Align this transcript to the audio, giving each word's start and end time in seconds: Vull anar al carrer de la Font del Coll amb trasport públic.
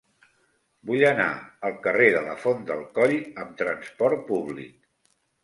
Vull 0.91 1.03
anar 1.09 1.27
al 1.69 1.75
carrer 1.83 2.07
de 2.15 2.23
la 2.29 2.33
Font 2.47 2.65
del 2.71 2.81
Coll 2.97 3.15
amb 3.45 3.55
trasport 3.61 4.27
públic. 4.33 4.75